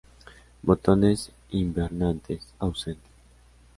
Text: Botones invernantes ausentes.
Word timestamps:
Botones 0.63 1.31
invernantes 1.51 2.55
ausentes. 2.57 3.03